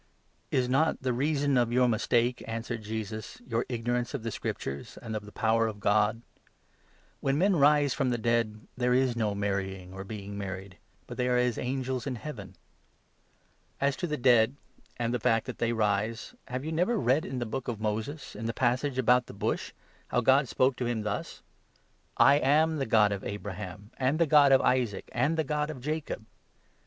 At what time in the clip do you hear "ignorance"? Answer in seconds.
3.69-4.13